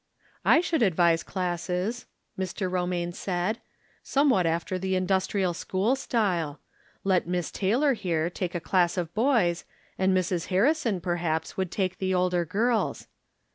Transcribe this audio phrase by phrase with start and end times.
[0.43, 2.71] "I should advise classes," Mr.
[2.71, 3.59] Romaine said,"
[4.03, 6.59] somewhat after the industrial school style.
[7.05, 9.63] Leb Miss Taylor, here, take a class of boys,
[9.99, 10.47] and Mrs.
[10.47, 13.05] Harrison perhaps would take the older girls."